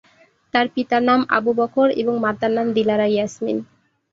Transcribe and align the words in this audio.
তার 0.53 0.65
পিতার 0.73 1.01
নাম 1.09 1.21
আবু 1.37 1.51
বকর 1.59 1.87
এবং 2.01 2.15
মাতার 2.25 2.51
নাম 2.57 2.67
দিলারা 2.77 3.07
ইয়াসমিন। 3.09 3.57